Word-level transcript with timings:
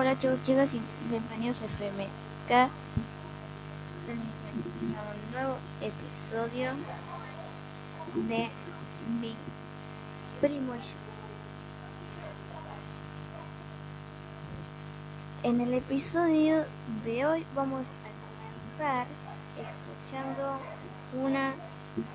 Hola 0.00 0.18
chicos, 0.18 0.42
chicas 0.44 0.72
y 0.72 0.80
bienvenidos 1.10 1.60
a 1.60 1.66
FMK. 1.66 2.50
A 2.52 2.68
un 5.12 5.30
nuevo 5.30 5.58
episodio 5.82 6.70
de 8.14 8.48
mi 9.20 9.36
primo 10.40 10.74
y 10.74 10.78
yo. 10.78 10.96
En 15.42 15.60
el 15.60 15.74
episodio 15.74 16.64
de 17.04 17.26
hoy 17.26 17.46
vamos 17.54 17.84
a 17.84 18.76
comenzar 18.78 19.06
escuchando 19.58 20.60
una 21.22 21.52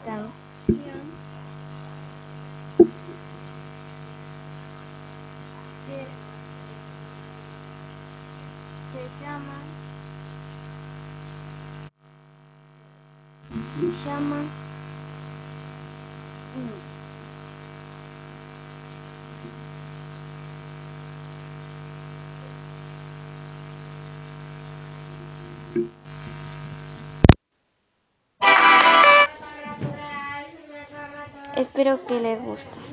canción 0.04 1.25
llama, 9.26 9.58
llama 14.06 14.44
Espero 31.56 32.06
que 32.06 32.20
les 32.20 32.42
guste. 32.42 32.85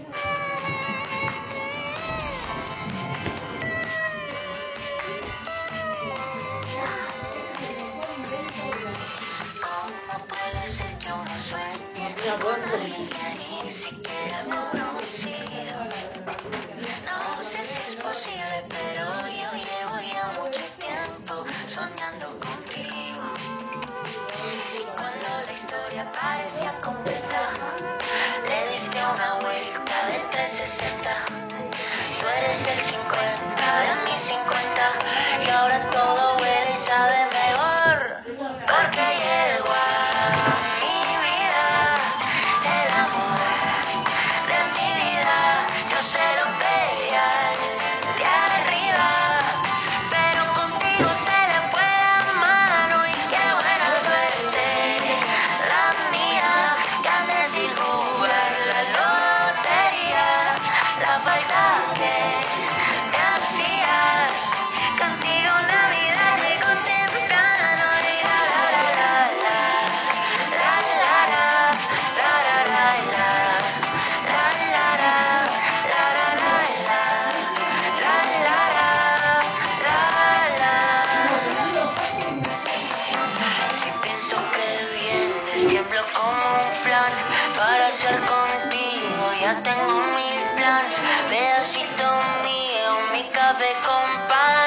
pedacito 91.29 92.09
mío, 92.43 92.91
mi 93.13 93.25
café 93.31 93.73
con 93.87 94.29
pan. 94.29 94.62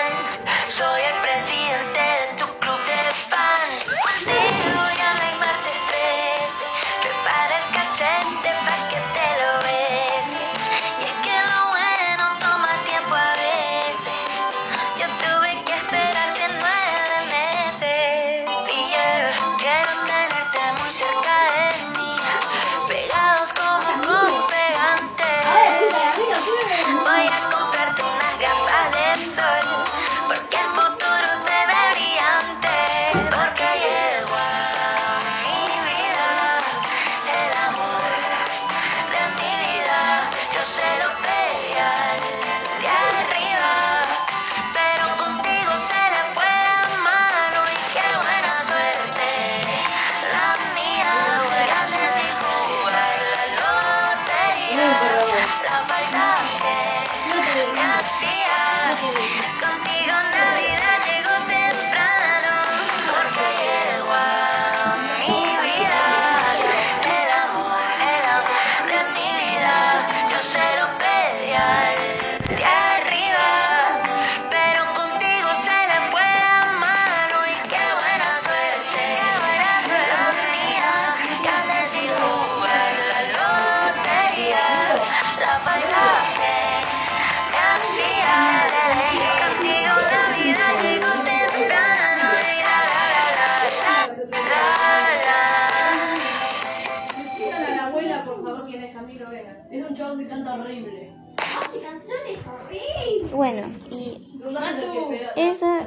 Esa 105.36 105.86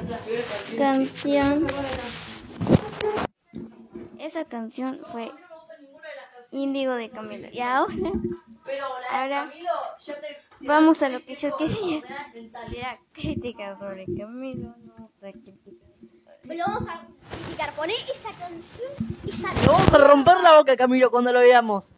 canción 0.77 1.67
esa 4.19 4.45
canción 4.45 4.99
fue 5.11 5.31
Índigo 6.51 6.93
de 6.93 7.09
Camilo. 7.09 7.47
Y 7.51 7.61
ahora, 7.61 8.11
ahora 9.09 9.51
vamos 10.59 11.01
a 11.01 11.09
lo 11.09 11.23
que 11.23 11.35
yo 11.35 11.55
quería, 11.57 12.01
era 12.71 12.99
crítica 13.11 13.75
sobre 13.77 14.05
Camilo. 14.05 14.75
No 14.83 14.93
vamos 14.93 15.23
a 15.23 15.31
criticar. 15.31 15.73
Lo 16.43 16.65
vamos 16.65 16.89
a 16.89 17.07
criticar. 17.31 17.73
Poné 17.73 17.93
esa 18.13 18.29
canción 18.33 18.91
y 19.25 19.31
sale. 19.31 19.65
Lo 19.65 19.71
vamos 19.71 19.93
a 19.93 19.97
romper 19.97 20.41
la 20.41 20.57
boca, 20.57 20.75
Camilo, 20.75 21.09
cuando 21.09 21.31
lo 21.33 21.39
veamos. 21.39 21.93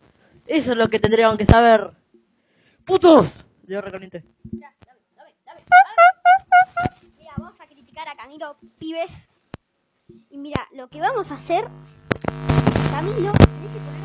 Eso 0.47 0.71
es 0.71 0.77
lo 0.77 0.89
que 0.89 0.99
tendrían 0.99 1.37
que 1.37 1.45
saber. 1.45 1.91
¡Putos! 2.85 3.45
Dios 3.63 3.83
recaliente. 3.83 4.23
Dame, 4.43 4.65
dame, 5.15 5.33
dame, 5.45 5.61
dame 5.67 6.10
a 8.07 8.15
Camilo, 8.15 8.57
pibes. 8.79 9.27
Y 10.29 10.37
mira, 10.37 10.67
lo 10.73 10.89
que 10.89 10.99
vamos 10.99 11.31
a 11.31 11.35
hacer, 11.35 11.67
Camilo, 12.91 13.31
tenés 13.31 13.71
que 13.71 13.79
poner 13.79 14.00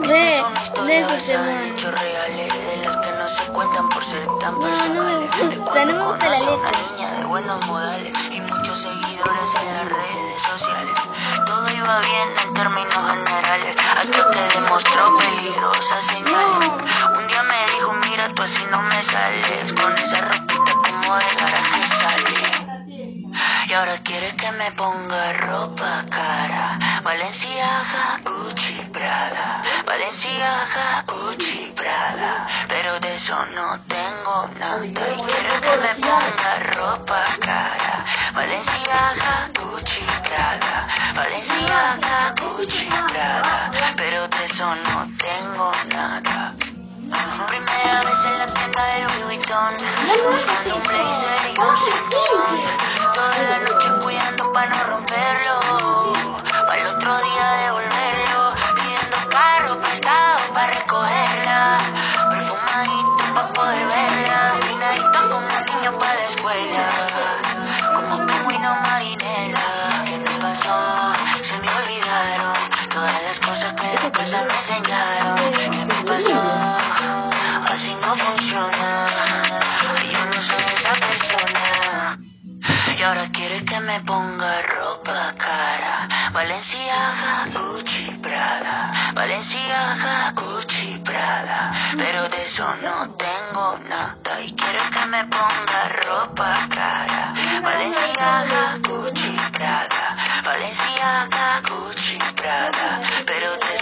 No 0.00 0.08
sé, 0.08 0.40
Son 0.40 0.54
no 0.54 0.62
historias 0.62 1.12
es 1.12 1.18
este 1.18 1.36
basadas 1.36 1.48
en 1.48 1.58
tema. 1.64 1.76
hechos 1.76 1.94
reales 2.00 2.48
De 2.66 2.76
las 2.84 2.96
que 2.96 3.12
no 3.12 3.28
se 3.28 3.44
cuentan 3.52 3.88
por 3.88 4.04
ser 4.04 4.26
tan 4.40 4.58
No, 4.58 4.66
no 4.66 5.02
me 5.04 5.28
personales. 5.28 5.30
Gusta, 5.30 5.48
De 5.48 5.58
cuando 5.58 5.92
no 5.92 5.98
me 5.98 6.04
gusta 6.06 6.28
la 6.28 6.50
una 6.52 6.70
niña 6.72 7.10
de 7.12 7.24
buenos 7.24 7.66
modales 7.66 8.12
Y 8.30 8.40
muchos 8.40 8.80
seguidores 8.80 9.54
en 9.60 9.74
las 9.74 9.88
redes 9.88 10.42
sociales. 10.42 10.94
Todo 11.46 11.70
iba 11.70 12.00
bien 12.00 12.28
en 12.44 12.54
términos 12.54 13.10
generales. 13.12 13.76
Hasta 14.00 14.30
que 14.30 14.58
demostró 14.60 15.16
peligrosas 15.16 16.04
señales. 16.04 16.70
Un 17.16 17.28
día 17.28 17.42
me 17.42 17.72
dijo, 17.74 17.92
mira 18.06 18.28
tú 18.30 18.42
así 18.42 18.60
no 18.70 18.82
me 18.82 19.02
sales. 19.02 19.72
Con 19.74 19.96
esa 19.98 20.20
ropita 20.22 20.72
como 20.72 21.16
de 21.16 21.34
garaje 21.40 21.86
sale 21.86 22.64
y 23.68 23.72
ahora 23.72 23.96
quiere 24.04 24.30
que 24.36 24.50
me 24.52 24.70
ponga 24.72 25.32
ropa 25.32 26.04
cara. 26.10 26.78
Valenciaga, 27.02 28.20
Gucci. 28.24 28.53
Valenciaga, 30.04 31.02
Gucci, 31.06 31.72
Prada. 31.74 32.46
Pero 32.68 33.00
de 33.00 33.14
eso 33.16 33.34
no 33.54 33.80
tengo 33.88 34.50
nada. 34.60 34.84
Y 34.84 34.92
quiere 34.92 35.54
que 35.64 35.76
me 35.80 35.94
ponga 36.04 36.52
ropa 36.76 37.24
cara. 37.40 38.04
Valenciaga, 38.34 39.48
Gucci, 39.58 40.04
Prada. 40.28 40.86
Valenciaga, 41.16 42.34
Gucci, 42.38 42.90
Prada. 43.08 43.70
Pero 43.96 44.28
de 44.28 44.44
eso 44.44 44.74
no 44.74 45.08
tengo 45.16 45.72
nada. 45.94 46.54
Primera 47.48 48.02
vez 48.02 48.24
en 48.26 48.38
la 48.40 48.46
tienda 48.52 48.84
de 48.84 49.00
Louis 49.04 49.24
Vuitton 49.24 49.76
Buscando 50.30 50.76
un 50.76 50.82
blazer 50.82 51.40
y 51.54 51.60
un 51.60 51.76
cinturón 51.76 52.60
Toda 53.14 53.42
la 53.50 53.58
noche 53.60 53.88
cuidando 54.02 54.52
para 54.52 54.70
no 54.70 54.84
romperlo 54.84 56.12
Al 56.70 56.86
otro 56.88 57.16
día 57.22 57.52
devolverlo 57.62 58.43
carro 59.64 59.80
prestado 59.80 60.52
para 60.52 60.72
recogerla. 60.72 61.78
Perfumadito 62.30 63.34
para 63.34 63.48
poder 63.48 63.86
verla 63.86 64.13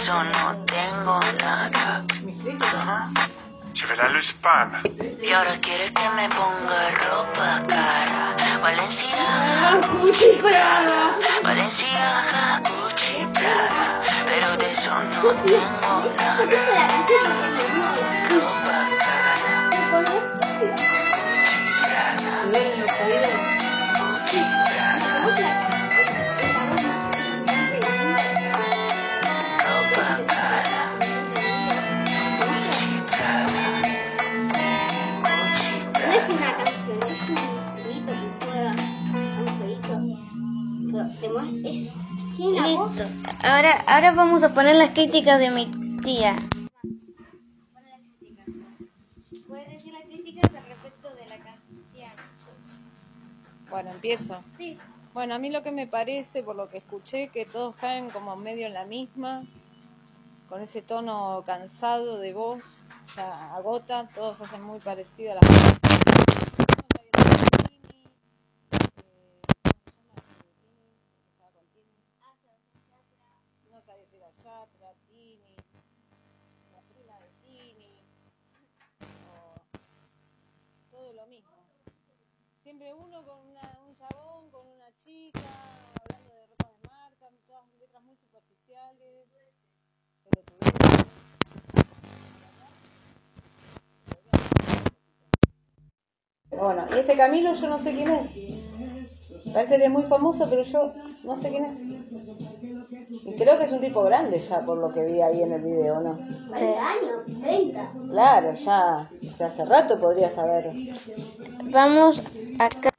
eso 0.03 0.21
no 0.21 0.65
tengo 0.65 1.17
nada. 1.45 2.03
Je 3.73 3.85
vais 3.87 3.97
la 3.97 4.09
luce 4.09 4.33
pan. 4.41 4.83
Y 5.21 5.31
ahora 5.31 5.55
quiere 5.61 5.85
que 5.97 6.09
me 6.17 6.27
ponga 6.27 6.81
ropa 7.03 7.49
cara. 7.69 8.35
Valenciaga, 8.61 9.79
Gucci, 9.87 10.31
Prada. 10.41 11.15
Valenciaga, 11.41 12.61
Gucci, 12.67 13.27
Prada. 13.33 14.01
Pero 14.27 14.57
de 14.57 14.71
eso 14.73 14.93
no 15.13 15.21
tengo 15.47 15.95
nada. 16.17 16.47
Ropa 18.29 18.79
cara, 18.99 19.02
Ahora, 43.43 43.83
ahora 43.87 44.13
vamos 44.13 44.41
a 44.43 44.53
poner 44.53 44.75
las 44.75 44.91
críticas 44.91 45.37
de 45.39 45.49
mi 45.51 45.69
tía. 45.97 46.35
Puedes 49.47 49.69
decir 49.69 49.93
las 49.93 50.03
críticas 50.03 50.49
al 50.55 50.65
respecto 50.65 51.13
de 51.13 51.25
la 51.27 51.37
canción. 51.37 52.11
Bueno, 53.69 53.91
empiezo. 53.91 54.41
Sí. 54.57 54.77
Bueno, 55.13 55.35
a 55.35 55.39
mí 55.39 55.51
lo 55.51 55.61
que 55.61 55.71
me 55.71 55.87
parece, 55.87 56.41
por 56.41 56.55
lo 56.55 56.69
que 56.69 56.77
escuché, 56.77 57.27
que 57.27 57.45
todos 57.45 57.75
caen 57.75 58.09
como 58.09 58.35
medio 58.35 58.65
en 58.65 58.73
la 58.73 58.85
misma, 58.85 59.43
con 60.49 60.61
ese 60.61 60.81
tono 60.81 61.43
cansado 61.45 62.17
de 62.19 62.33
voz, 62.33 62.83
o 63.05 63.09
sea, 63.09 63.53
agota, 63.55 64.09
todos 64.15 64.41
hacen 64.41 64.63
muy 64.63 64.79
parecida 64.79 65.35
las 65.35 65.47
cosas. 65.47 65.79
Uno 66.57 66.87
está 66.87 67.01
viendo 67.03 67.19
a 67.27 67.69
Tini, 67.69 68.03
eh, 69.03 69.69
¿cómo 69.91 69.91
se 69.91 70.01
llama? 70.01 70.21
Eh, 70.63 70.89
Tini, 70.93 71.21
que 71.21 71.29
estaba 71.29 71.51
con 71.51 71.65
Tini. 71.73 71.93
No 73.71 73.81
sabía 73.85 74.05
si 74.09 74.15
era 74.17 74.29
Yatra, 74.43 74.93
La 75.23 76.81
prima 76.81 77.17
de 77.19 77.29
Tini, 77.41 77.93
todo 80.91 81.13
lo 81.13 81.27
mismo. 81.27 81.51
Siempre 82.61 82.93
uno 82.93 83.23
con 83.23 83.39
una, 83.47 83.79
un 83.87 83.95
chabón, 83.95 84.49
con 84.51 84.67
una 84.67 84.91
chica, 85.03 85.39
hablando 86.01 86.33
de 86.33 86.47
ropa 86.47 86.67
de 86.71 86.89
marca, 86.89 87.29
todas 87.47 87.63
letras 87.79 88.03
muy 88.03 88.17
superficiales, 88.17 89.29
pelotudeces. 90.25 91.05
Bueno, 96.51 96.85
y 96.91 96.99
este 96.99 97.15
Camilo 97.15 97.53
yo 97.53 97.69
no 97.69 97.79
sé 97.79 97.95
quién 97.95 98.09
es. 98.09 98.27
Parece 99.53 99.77
que 99.77 99.85
es 99.85 99.89
muy 99.89 100.03
famoso, 100.03 100.49
pero 100.49 100.63
yo 100.63 100.93
no 101.23 101.37
sé 101.37 101.49
quién 101.49 101.63
es. 101.63 101.77
Y 103.25 103.35
creo 103.35 103.57
que 103.57 103.65
es 103.65 103.71
un 103.71 103.79
tipo 103.79 104.03
grande 104.03 104.39
ya, 104.39 104.65
por 104.65 104.77
lo 104.77 104.91
que 104.91 105.03
vi 105.05 105.21
ahí 105.21 105.41
en 105.41 105.53
el 105.53 105.61
video, 105.61 105.99
¿no? 106.01 106.19
40 106.49 106.81
años, 106.81 107.41
30. 107.41 107.91
Claro, 108.09 108.53
ya, 108.53 109.07
o 109.27 109.31
sea, 109.31 109.47
hace 109.47 109.65
rato 109.65 109.99
podría 109.99 110.29
saber. 110.29 110.71
Vamos 111.63 112.21
acá. 112.59 112.92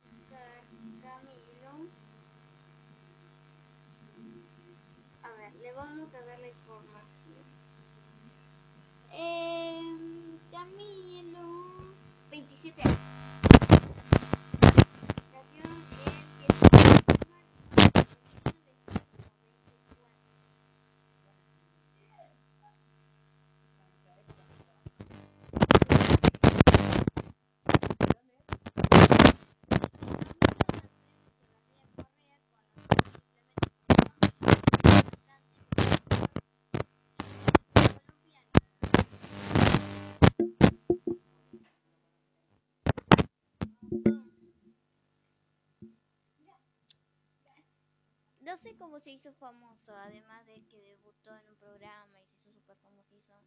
No 48.74 48.78
sé 48.78 48.84
cómo 48.86 48.98
se 48.98 49.12
hizo 49.12 49.32
famoso, 49.34 49.94
además 49.94 50.44
de 50.46 50.54
que 50.66 50.82
debutó 50.82 51.30
en 51.36 51.48
un 51.48 51.54
programa 51.58 52.20
y 52.20 52.26
se 52.26 52.34
hizo 52.38 52.50
súper 52.58 52.76
famosísimo. 52.78 53.38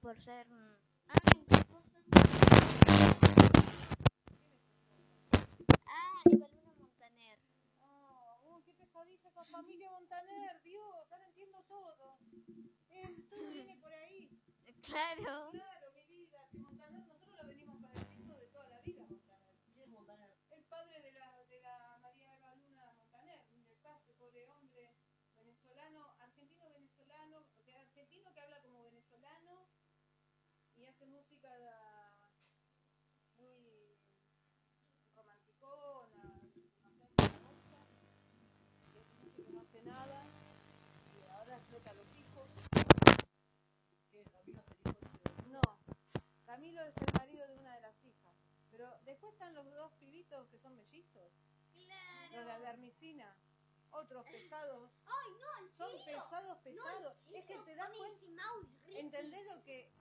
Por 0.00 0.18
ser... 0.24 0.46
Ah, 1.06 1.20
¿qué 1.50 1.64
cosa? 1.70 2.00
Ah, 5.86 6.22
Evaluna 6.30 6.72
Montaner. 6.80 7.38
Oh, 7.82 8.62
qué 8.64 8.72
pesadilla 8.72 9.28
esa 9.28 9.44
familia 9.44 9.90
Montaner, 9.90 10.62
Dios, 10.62 11.12
ahora 11.12 11.26
entiendo 11.26 11.62
todo. 11.68 12.16
Eh, 12.88 13.26
todo 13.28 13.50
viene 13.50 13.76
por 13.76 13.92
ahí. 13.92 14.30
Claro. 14.80 15.50
Claro, 15.50 15.92
mi 15.94 16.04
vida, 16.04 16.38
que 16.50 16.58
Montaner 16.58 17.06
nosotros 17.06 17.36
lo 17.36 17.48
venimos 17.48 17.76
padeciendo 17.82 18.34
de 18.34 18.46
toda 18.46 18.70
la 18.70 18.80
vida, 18.80 19.06
Montaner. 19.92 20.30
El 20.50 20.64
padre 20.64 21.02
de 21.02 21.12
la, 21.12 21.44
de 21.50 21.60
la 21.60 21.98
María 22.00 22.34
Eva 22.36 22.54
Luna 22.56 22.92
Montaner, 22.94 23.40
un 23.52 23.66
desastre, 23.66 24.14
pobre 24.14 24.46
hombre, 24.48 24.90
venezolano, 25.36 26.14
argentino-venezolano, 26.18 27.38
o 27.58 27.62
sea, 27.62 27.80
argentino 27.80 28.32
que 28.32 28.40
habla 28.40 28.60
como 28.62 28.82
venezolano 28.84 29.66
y 30.76 30.84
hace 31.02 31.10
música 31.10 31.48
muy 33.36 33.98
romanticona, 35.16 36.22
demasiado 36.84 37.16
famosa, 37.16 37.78
y 38.94 38.98
hace 38.98 39.16
mucho 39.20 39.44
que 39.44 39.52
no 39.52 39.60
hace 39.62 39.82
nada, 39.82 40.24
y 41.18 41.24
ahora 41.32 41.56
explota 41.56 41.90
a 41.90 41.94
los 41.94 42.06
hijos. 42.16 42.48
No, 45.50 45.60
Camilo 46.46 46.82
es 46.82 46.96
el 46.96 47.12
marido 47.18 47.48
de 47.48 47.56
una 47.56 47.74
de 47.74 47.80
las 47.80 48.04
hijas. 48.04 48.34
Pero 48.70 48.88
después 49.04 49.32
están 49.32 49.54
los 49.54 49.64
dos 49.72 49.90
pibitos 49.98 50.46
que 50.50 50.58
son 50.58 50.76
mellizos. 50.76 51.32
Los 52.32 52.46
de 52.46 52.52
Albermicina. 52.52 53.34
Otros 53.92 54.24
pesados. 54.26 54.90
Ay, 55.06 55.30
no, 55.40 55.66
en 55.66 55.76
Son 55.76 55.90
serio. 56.04 56.22
pesados, 56.24 56.58
pesados. 56.64 57.16
es 57.34 57.44
que 57.44 57.56
te 57.58 57.74
das 57.76 57.90
cuenta. 57.90 58.42
¿Entendés 58.86 59.44
lo 59.46 59.62
que.? 59.64 59.92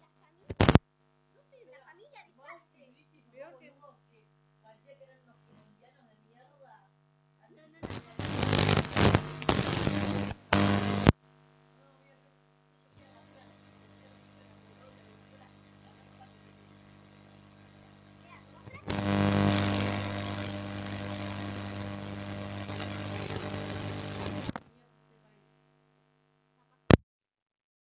La 0.00 0.08
familia. 0.18 0.48
No 1.34 1.42
sé, 1.44 1.64
la 1.66 1.84
familia 1.84 2.24
desastre. 2.26 2.94
Peor 3.32 3.58
que. 3.58 3.70
No, 3.70 3.98
no, 7.66 7.80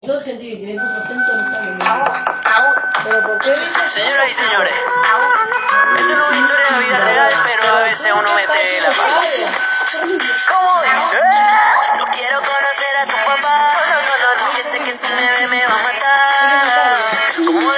no. 0.03 0.12
Señoras 3.89 4.31
y 4.31 4.35
señores, 4.35 4.75
esto 5.99 6.15
no 6.17 6.25
es 6.25 6.31
una 6.31 6.39
historia 6.39 6.65
de 6.65 6.71
la 6.71 6.79
vida 6.79 6.99
real, 7.01 7.33
pero 7.45 7.63
a 7.77 7.81
veces 7.83 8.13
uno 8.13 8.35
mete 8.37 8.81
la 8.83 8.89
pata. 8.91 9.21
¿Cómo 10.49 10.83
dice? 10.83 11.19
No 11.99 12.05
quiero 12.07 12.39
conocer 12.39 12.97
a 12.99 13.07
tu 13.07 13.17
papá, 13.27 13.75
porque 14.39 14.63
sé 14.63 14.79
que 14.79 14.93
si 14.93 15.13
me 15.15 15.33
ve 15.33 15.47
me 15.49 15.67
va 15.67 15.75
a 15.75 15.83
matar. 15.83 16.99
¿Cómo 17.45 17.73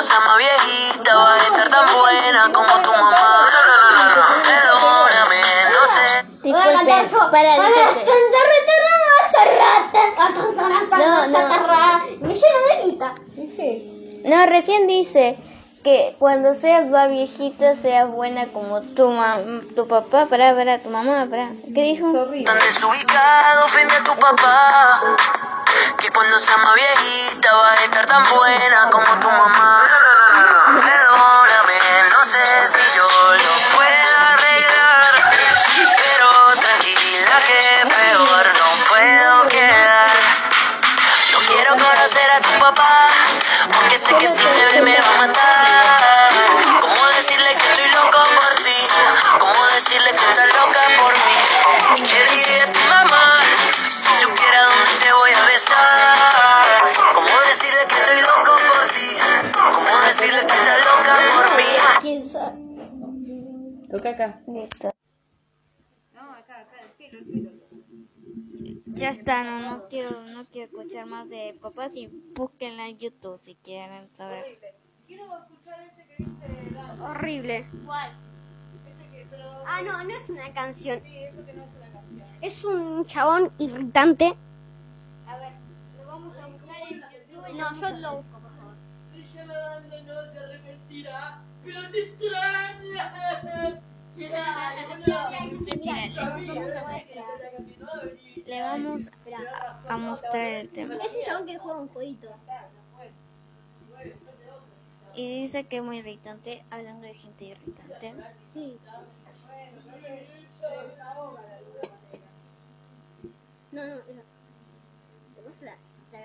Que 0.00 0.06
cuando 0.06 0.14
sea 0.14 0.20
más 0.20 0.38
viejita 0.38 1.14
va 1.14 1.34
a 1.34 1.38
estar 1.42 1.68
tan 1.68 1.86
buena 1.94 2.42
como 2.52 2.72
tu 2.82 2.90
mamá. 2.90 3.50
Perdóname, 4.42 5.40
no 5.74 5.86
sé. 5.86 6.26
Disculpe, 6.42 6.84
para, 7.30 7.54
disculpe. 7.60 8.04
No, 10.96 11.26
no. 11.26 11.48
No, 14.24 14.46
recién 14.46 14.86
dice 14.86 15.36
que 15.84 16.14
cuando 16.18 16.54
seas 16.54 16.86
más 16.86 17.08
viejita 17.08 17.74
seas 17.76 18.08
buena 18.08 18.48
como 18.48 18.82
tu 18.82 19.08
mam 19.08 19.60
tu 19.74 19.86
papá, 19.88 20.26
para, 20.26 20.54
para, 20.54 20.78
tu 20.78 20.90
mamá, 20.90 21.26
para. 21.30 21.50
¿Qué 21.74 21.82
dijo? 21.82 22.12
Tan 22.44 22.58
desubicado 22.58 23.64
ofende 23.66 23.94
a 23.94 24.04
tu 24.04 24.14
papá. 24.16 25.00
Que 25.98 26.10
cuando 26.10 26.38
sea 26.38 26.56
más 26.58 26.74
viejita 26.74 27.54
va 27.54 27.72
a 27.72 27.84
estar 27.84 28.06
tan 28.06 28.22
buena 28.28 28.90
como 28.90 29.20
tu 29.20 29.28
mamá. 29.28 29.69
¿Cómo 60.40 60.52
decirle 60.52 60.80
que 60.86 61.00
estás 61.00 61.20
loca 61.20 61.36
por 61.36 61.56
mí? 61.56 61.64
¿Quién 62.00 62.24
sabe? 62.24 63.88
Toca 63.90 64.10
acá. 64.10 64.40
Listo. 64.46 64.90
No, 66.14 66.32
acá, 66.32 66.60
acá, 66.60 66.76
el 66.82 66.90
pelo, 66.90 67.18
el 67.18 67.26
pelo. 67.26 67.50
Ya 68.86 69.10
está, 69.10 69.44
no, 69.44 69.60
no 69.60 69.88
quiero, 69.88 70.10
no 70.26 70.44
quiero 70.46 70.66
escuchar 70.66 71.06
más 71.06 71.28
de 71.28 71.56
papás 71.60 71.94
y 71.94 72.08
búsquenla 72.34 72.88
en 72.88 72.98
YouTube 72.98 73.38
si 73.40 73.54
quieren 73.56 74.08
saber. 74.14 74.44
Horrible. 74.44 74.74
Quiero 75.06 75.38
escuchar 75.38 75.80
ese 75.80 76.06
que 76.06 76.16
dice. 76.22 77.02
Horrible. 77.02 77.66
¿Cuál? 77.86 78.10
Ese 78.86 79.10
que, 79.10 79.26
pero. 79.30 79.44
Ah, 79.66 79.80
no, 79.84 80.04
no 80.04 80.10
es 80.10 80.30
una 80.30 80.52
canción. 80.52 81.00
Sí, 81.04 81.18
eso 81.18 81.44
que 81.44 81.52
no 81.54 81.64
es 81.64 81.70
una 81.76 81.90
canción. 81.92 82.28
Es 82.42 82.64
un 82.64 83.06
chabón 83.06 83.52
irritante. 83.58 84.36
A 85.26 85.36
ver, 85.36 85.52
lo 85.98 86.06
vamos 86.06 86.36
a 86.36 86.46
buscar 86.46 86.76
en 86.90 87.00
YouTube. 87.00 87.58
No, 87.58 87.72
yo 87.74 88.00
lo 88.00 88.16
busco, 88.18 88.40
por 89.20 89.28
favor. 97.86 98.16
Le 98.46 98.62
vamos 98.62 99.10
a 99.88 99.96
mostrar 99.96 100.42
el 100.42 100.68
tema. 100.70 100.96
Es 100.96 101.14
un 101.14 101.24
chabón 101.24 101.46
que 101.46 101.58
juega 101.58 101.80
un 101.80 101.88
jueguito. 101.88 102.28
Y 105.14 105.42
dice 105.42 105.64
que 105.64 105.78
es 105.78 105.82
muy 105.82 105.98
irritante, 105.98 106.64
hablando 106.70 107.06
de 107.06 107.14
gente 107.14 107.44
irritante. 107.44 108.14
Sí. 108.52 108.78
No, 113.72 113.86
no, 113.86 113.94
mira. 114.08 114.22
Te 115.34 115.42
muestro 115.42 115.66
la, 115.66 115.76
la 116.12 116.18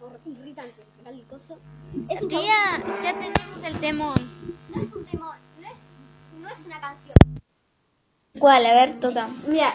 hor- 0.00 0.20
irritante, 0.26 0.84
sacar 0.98 1.12
el 1.12 1.24
coso. 1.26 1.58
Es 2.08 2.20
un 2.22 2.28
Tía, 2.28 2.82
ya 3.02 3.12
tenemos 3.12 3.64
el 3.64 3.78
temón. 3.80 4.30
no 4.68 4.80
es 4.82 4.92
un 4.94 5.04
temor, 5.06 5.34
no 5.60 5.66
es, 5.68 5.74
no 6.40 6.48
es 6.48 6.66
una 6.66 6.80
canción. 6.80 7.14
¿Cuál? 8.38 8.64
A 8.66 8.72
ver, 8.74 9.00
toca. 9.00 9.28
Mira, 9.46 9.74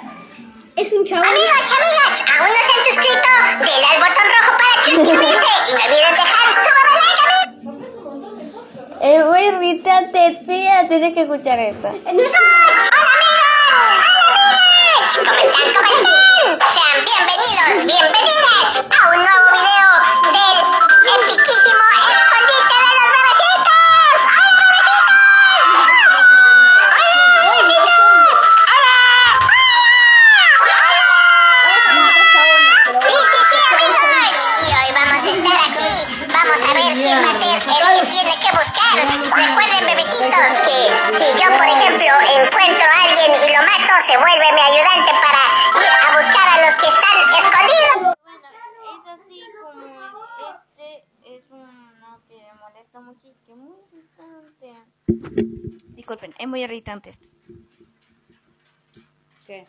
es 0.75 0.94
un 0.94 1.05
chabón. 1.05 1.27
Amigos, 1.27 1.50
amigas, 1.50 2.24
aún 2.39 2.50
no 2.50 2.55
se 2.55 2.72
han 2.74 2.86
suscrito, 2.86 3.29
denle 3.60 3.86
al 3.86 4.00
botón 4.01 4.27
rojo 4.34 4.51
para 4.58 4.74
suscribirse 4.86 5.48
y 5.67 5.74
no 5.75 5.82
olviden 5.86 6.13
dejar 6.15 6.46
su 6.53 6.58
like 7.01 7.96
Es 9.01 9.25
muy 9.25 9.41
irritante, 9.41 10.20
tía, 10.48 10.75
tienes 10.88 11.13
que 11.13 11.22
escuchar 11.22 11.60
esto. 11.60 11.88
No 11.91 12.24
se 44.05 44.17
vuelve 44.17 44.45
mi 44.53 44.61
ayudante 44.61 45.11
para 45.23 45.41
ir 45.81 45.91
a 46.01 46.17
buscar 46.17 46.47
a 46.47 46.57
los 46.65 46.75
que 46.81 46.87
están 46.87 47.17
escondidos. 47.41 48.17
Bueno, 48.23 48.47
es 48.91 49.01
así 49.13 49.41
como 49.61 49.81
este 50.49 51.05
es 51.23 51.43
uno 51.49 52.21
que 52.27 52.35
me 52.37 52.53
molesta 52.59 52.99
mucho 52.99 53.27
y 53.27 53.33
que 53.45 53.51
es 53.51 53.57
muy 53.57 53.77
irritante. 53.91 54.73
Disculpen, 55.95 56.35
es 56.37 56.47
muy 56.47 56.63
irritante 56.63 57.09
este. 57.11 57.29
¿Qué? 59.47 59.67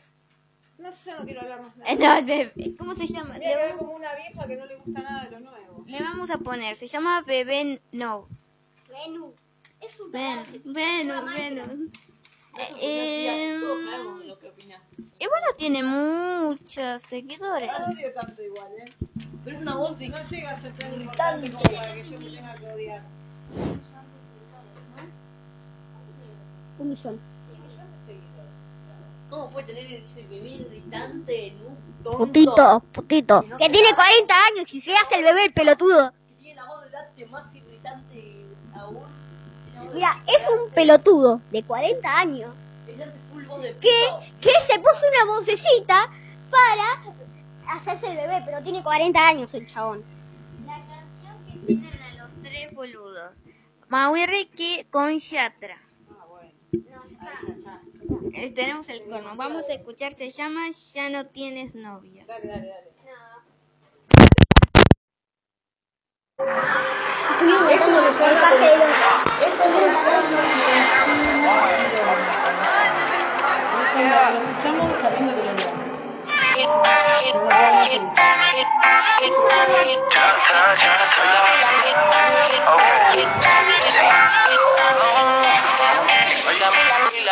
No 0.79 0.93
sé, 0.93 1.11
yo 1.11 1.19
no 1.19 1.25
quiero 1.25 1.41
hablar 1.43 1.63
más 1.63 1.77
nada. 1.77 1.91
Eh, 1.91 1.97
no, 1.97 2.27
bebé, 2.27 2.77
¿Cómo 2.79 2.95
se 2.95 3.07
llama? 3.07 3.35
Mira, 3.39 3.67
Le 3.69 3.77
como 3.77 3.93
una 3.93 4.15
vieja 4.15 4.47
que 4.47 4.57
no 4.57 4.67
le 4.67 4.77
gusta 4.77 5.01
nada 5.01 5.25
de 5.25 5.31
lo 5.31 5.41
nuevo. 5.41 5.85
le 5.87 6.01
vamos 6.03 6.31
a 6.31 6.39
poner, 6.39 6.77
se 6.77 6.87
llama 6.87 7.23
Bebé 7.23 7.81
No. 7.93 8.29
Venu. 8.89 9.35
Es 9.81 9.99
un 10.01 10.11
Ven, 10.13 10.43
pedazo. 10.45 10.53
ven, 10.65 11.09
ven. 11.57 11.93
Eh, 12.81 13.59
y 15.19 15.27
bueno, 15.27 15.47
tiene 15.57 15.83
muchos 15.83 17.03
seguidores. 17.03 17.71
No 17.79 17.87
odio 17.87 18.13
tanto 18.15 18.43
igual, 18.43 18.73
¿eh? 18.79 18.85
Pero 19.45 19.57
es 19.57 19.63
una 19.63 19.77
voz 19.77 19.93
No 19.93 19.99
llega 19.99 20.51
a 20.51 20.61
ser 20.61 20.73
tan 20.73 20.95
importante 20.95 21.51
como 21.51 21.63
para 21.63 21.95
que 21.95 22.05
yo 22.05 22.19
me 22.19 22.31
tenga 22.31 22.55
que 22.55 22.67
odiar. 22.67 23.03
Un 26.79 26.89
millón. 26.91 27.21
¿Cómo 29.31 29.51
puede 29.51 29.67
tener 29.67 29.93
ese 29.93 30.23
bebé 30.27 30.49
irritante 30.51 31.49
en 31.49 31.57
un 31.57 31.77
tonto? 32.05 32.19
Putito, 32.19 32.81
putito. 32.93 33.45
Que 33.59 33.69
tiene 33.69 33.95
40 33.95 34.35
años 34.35 34.75
y 34.75 34.81
se 34.81 34.95
hace 34.95 35.17
el 35.17 35.25
bebé 35.25 35.47
el 35.47 35.53
pelotudo. 35.53 36.13
Que 36.13 36.43
tiene 36.43 36.61
la 36.61 36.67
voz 36.67 36.85
delante 36.85 37.27
más 37.27 37.55
irritante 37.55 38.45
aún. 38.75 39.05
Mira, 39.93 40.23
es 40.27 40.49
un 40.49 40.71
pelotudo 40.71 41.41
de 41.51 41.63
40 41.63 42.19
años 42.19 42.55
que, 43.81 44.09
que 44.41 44.51
se 44.61 44.79
puso 44.79 45.01
una 45.09 45.35
vocecita 45.35 46.11
para 46.51 47.75
hacerse 47.75 48.11
el 48.11 48.17
bebé, 48.17 48.43
pero 48.45 48.63
tiene 48.63 48.83
40 48.83 49.29
años 49.29 49.53
el 49.55 49.67
chabón. 49.67 50.05
La 50.67 50.75
canción 50.75 51.45
que 51.47 51.67
tienen 51.67 52.03
a 52.03 52.15
los 52.15 52.29
tres 52.43 52.75
boludos. 52.75 53.33
Mau 53.89 54.17
y 54.17 54.27
Ricky 54.27 54.85
con 54.91 55.19
Yatra. 55.19 55.81
Eh, 58.35 58.51
tenemos 58.51 58.89
el 58.89 59.05
corno. 59.05 59.35
Vamos 59.37 59.65
a 59.69 59.73
escuchar, 59.73 60.13
se 60.13 60.31
llama 60.31 60.69
Ya 60.95 61.09
no 61.09 61.27
tienes 61.27 61.75
novia. 61.75 62.25
Dale, 62.27 62.47
dale, 62.49 62.69
dale. 62.69 62.97
Lo 66.39 67.26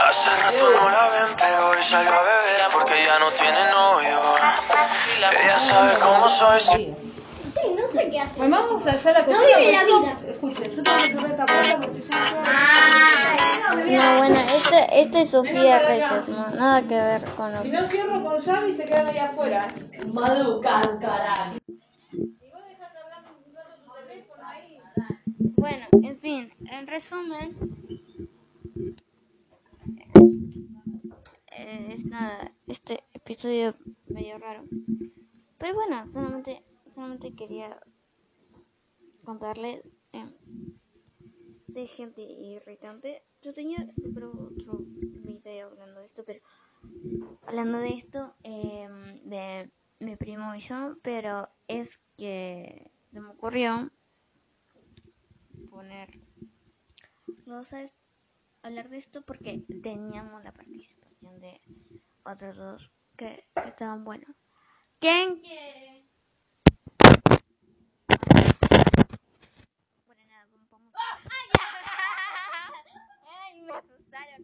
Hace 0.06 0.30
rato 0.42 0.70
no 0.70 0.90
la 0.90 1.08
ven, 1.08 1.34
pero 1.38 1.68
hoy 1.70 1.82
salió 1.82 2.11
a 2.12 2.23
beber 2.23 2.68
porque 2.73 3.04
ya 3.04 3.18
no 3.18 3.30
tiene 3.32 3.58
novio. 3.70 4.18
Ella 5.16 5.58
sabe 5.58 5.99
cómo 5.99 6.28
soy. 6.28 6.94
No 8.37 8.42
hace. 8.42 8.51
Bueno, 8.51 8.57
vamos 8.57 8.87
allá 8.87 9.11
a 9.11 9.12
la 9.12 9.25
cocina. 9.25 9.47
vive 9.47 9.73
la 9.73 9.81
porque 9.81 9.87
vida. 9.87 10.18
yo- 10.23 10.29
Escuchen, 10.31 10.70
yo 10.77 10.83
tengo 10.83 10.99
que 10.99 11.09
cerrar 11.12 11.31
esta 11.31 11.47
puerta 11.47 11.81
porque 11.81 12.01
ya 12.11 14.01
No, 14.01 14.18
bueno, 14.18 14.37
este, 14.40 15.01
este 15.01 15.23
es 15.23 15.31
Sofía 15.31 15.79
Reyes, 15.81 16.29
no, 16.29 16.51
nada 16.51 16.83
que 16.83 16.94
ver 16.94 17.25
con 17.37 17.53
lo 17.53 17.62
Si 17.62 17.68
no 17.70 17.83
cierro 17.88 18.23
con 18.25 18.38
llave 18.38 18.70
y 18.70 18.77
se 18.77 18.85
quedan 18.85 19.07
ahí 19.09 19.18
afuera. 19.18 19.68
¿eh? 19.92 20.07
Malucan, 20.07 20.99
carajo. 21.01 21.55
Bueno, 25.57 25.87
en 26.03 26.18
fin, 26.18 26.53
en 26.70 26.87
resumen, 26.87 27.57
eh, 31.51 31.88
es 31.92 32.05
nada, 32.05 32.53
este 32.66 33.05
episodio 33.14 33.75
medio 34.09 34.38
raro. 34.38 34.64
Pero 35.59 35.75
bueno, 35.75 36.05
solamente, 36.12 36.62
solamente 36.94 37.35
quería 37.35 37.79
contarles 39.24 39.82
eh, 40.12 40.30
de 41.68 41.87
gente 41.87 42.22
irritante. 42.22 43.22
Yo 43.42 43.52
tenía 43.52 43.87
pero 44.14 44.30
otro 44.32 44.78
video 45.24 45.68
hablando 45.68 46.00
de 46.00 46.06
esto, 46.06 46.24
pero 46.24 46.40
hablando 47.46 47.78
de 47.78 47.90
esto, 47.94 48.34
eh, 48.42 48.88
de 49.24 49.70
mi 50.00 50.16
primo 50.16 50.54
y 50.54 50.60
yo, 50.60 50.96
pero 51.02 51.48
es 51.68 52.00
que 52.16 52.90
se 53.10 53.20
me 53.20 53.28
ocurrió 53.30 53.90
poner 55.70 56.20
Vamos 57.46 57.72
a 57.74 57.84
hablar 58.62 58.88
de 58.88 58.96
esto 58.98 59.20
porque 59.22 59.64
teníamos 59.82 60.42
la 60.44 60.52
participación 60.52 61.40
de 61.40 61.60
otros 62.24 62.56
dos 62.56 62.90
que, 63.16 63.44
que 63.54 63.68
estaban 63.68 64.02
buenos. 64.04 64.34
¿Quién 64.98 65.40
quiere? 65.40 66.06
Bueno, 70.06 70.22
nada, 70.26 70.46
vamos- 70.70 70.70
vamos. 70.70 70.92
Me 73.74 73.80
asustaron. 73.80 74.42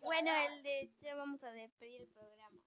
Bueno, 0.00 0.30
el 0.48 0.62
de 0.62 0.90
ya 1.02 1.14
vamos 1.14 1.42
a 1.42 1.52
despedir 1.52 2.00
el 2.02 2.08
programa. 2.08 2.58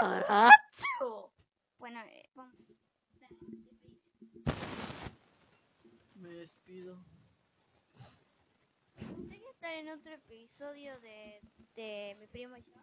¡Caracho! 0.00 1.32
Bueno, 1.78 2.00
eh, 2.02 2.30
vamos. 2.34 2.54
Me 6.14 6.28
despido. 6.30 7.04
¿Gustaría 9.00 9.50
estar 9.50 9.74
en 9.74 9.88
otro 9.88 10.12
episodio 10.12 11.00
de, 11.00 11.40
de 11.74 12.16
mi 12.20 12.26
primo 12.28 12.56
y 12.56 12.62
yo? 12.62 12.80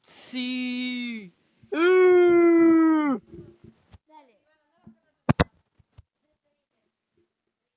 Sí. 0.00 1.34
Uh. 1.70 3.18
Dale. 4.06 4.40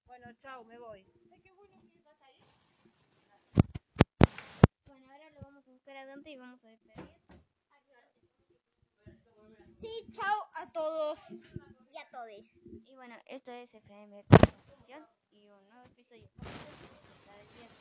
Bueno, 0.05 0.30
chao, 0.41 0.63
me 0.63 0.77
voy. 0.79 1.05
Bueno, 4.87 5.07
ahora 5.11 5.29
lo 5.29 5.41
vamos 5.41 5.67
a 5.67 5.71
buscar 5.71 5.97
a 5.97 6.05
Dante 6.05 6.31
y 6.31 6.35
vamos 6.35 6.63
a 6.65 6.69
despedir. 6.69 7.05
Sí, 9.79 10.07
chao 10.11 10.49
a 10.55 10.71
todos 10.71 11.19
y 11.29 11.97
a 11.97 12.09
todes. 12.11 12.55
Y 12.87 12.95
bueno, 12.95 13.15
esto 13.27 13.51
es 13.51 13.73
FM 13.73 14.23
Televisión 14.23 15.05
y 15.31 15.47
un 15.49 15.69
nuevo 15.69 15.85
episodio. 15.85 16.25
Está 16.25 17.37
del 17.37 17.47
viernes. 17.49 17.77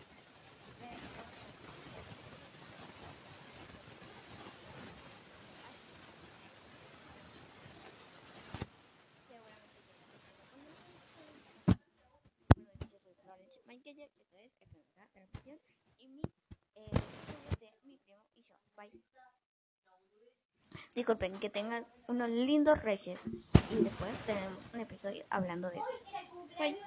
Seguramente 9.28 9.80
llegará. 9.82 10.16
Bueno, 12.56 13.44
yo 13.46 13.62
soy 13.64 13.69
Disculpen, 20.94 21.38
que 21.40 21.50
tengan 21.50 21.86
unos 22.08 22.28
lindos 22.28 22.82
reyes. 22.82 23.18
Y 23.70 23.82
después 23.82 24.12
tenemos 24.26 24.58
un 24.72 24.80
episodio 24.80 25.24
hablando 25.30 25.70
de 25.70 25.78
eso. 25.78 26.80